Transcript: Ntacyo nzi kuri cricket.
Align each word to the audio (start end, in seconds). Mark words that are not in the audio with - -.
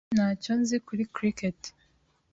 Ntacyo 0.15 0.51
nzi 0.59 0.75
kuri 0.87 1.03
cricket. 1.15 1.59